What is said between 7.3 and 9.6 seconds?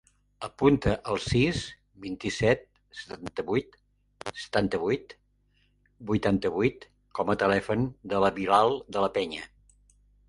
a telèfon del Bilal De La Peña.